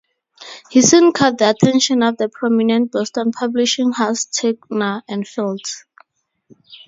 [0.71, 5.85] He soon caught the attention of the prominent Boston publishing house Ticknor and Fields.